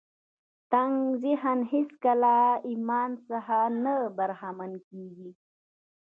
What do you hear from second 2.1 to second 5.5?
له ايمان څخه نه برخمن کېږي.